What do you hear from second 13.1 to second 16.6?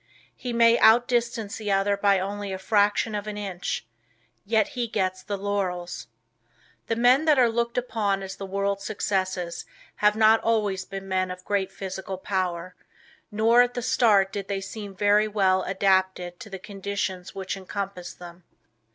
nor at the start did they seem very well adapted to the